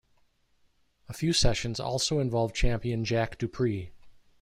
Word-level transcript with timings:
A 1.09 1.13
few 1.13 1.31
sessions 1.31 1.79
also 1.79 2.17
involved 2.19 2.55
Champion 2.55 3.05
Jack 3.05 3.37
Dupree. 3.37 3.91